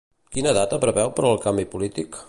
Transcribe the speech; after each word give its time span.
Quina 0.37 0.53
data 0.59 0.79
preveu 0.85 1.13
per 1.19 1.27
al 1.31 1.39
canvi 1.47 1.71
polític? 1.75 2.19